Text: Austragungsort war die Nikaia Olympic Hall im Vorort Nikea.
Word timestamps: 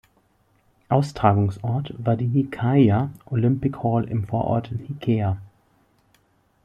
Austragungsort 0.89 1.93
war 2.03 2.17
die 2.17 2.25
Nikaia 2.25 3.11
Olympic 3.27 3.83
Hall 3.83 4.05
im 4.09 4.25
Vorort 4.27 4.71
Nikea. 4.71 5.37